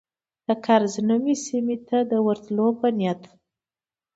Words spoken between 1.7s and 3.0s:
ته د ورتلو په